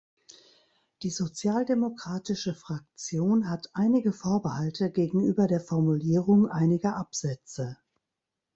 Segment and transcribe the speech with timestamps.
[1.03, 7.77] Die Sozialdemokratische Fraktion hat einige Vorbehalte gegenüber der Formulierung einiger Absätze.